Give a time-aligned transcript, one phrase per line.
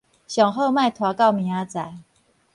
[0.27, 1.97] 上好莫拖到明仔載